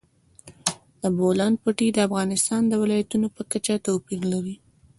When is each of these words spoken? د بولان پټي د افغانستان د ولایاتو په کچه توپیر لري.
د 1.01 1.03
بولان 1.17 1.53
پټي 1.63 1.87
د 1.93 1.97
افغانستان 2.07 2.61
د 2.67 2.73
ولایاتو 2.81 3.25
په 3.35 3.41
کچه 3.51 3.75
توپیر 3.85 4.21
لري. 4.33 4.55